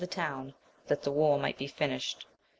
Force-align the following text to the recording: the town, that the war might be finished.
the 0.01 0.07
town, 0.07 0.51
that 0.87 1.03
the 1.03 1.11
war 1.11 1.37
might 1.37 1.59
be 1.59 1.67
finished. 1.67 2.25